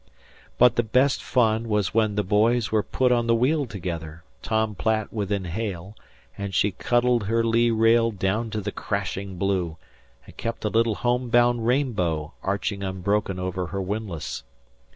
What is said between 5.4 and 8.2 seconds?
hail, and she cuddled her lee rail